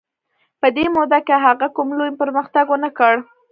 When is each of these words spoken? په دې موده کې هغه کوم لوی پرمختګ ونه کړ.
په 0.59 0.67
دې 0.75 0.85
موده 0.95 1.19
کې 1.27 1.35
هغه 1.45 1.67
کوم 1.75 1.87
لوی 1.97 2.11
پرمختګ 2.21 2.65
ونه 2.69 2.89
کړ. 2.97 3.13